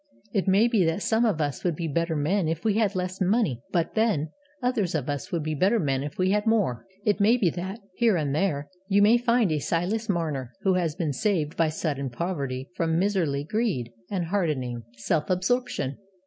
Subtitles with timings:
[0.33, 3.21] It may be that some of us would be better men if we had less
[3.21, 6.87] money; but then, others of us would be better men if we had more.
[7.05, 10.95] It may be that, here and there, you may find a Silas Marner who has
[10.95, 15.99] been saved by sudden poverty from miserly greed and hardening self absorption.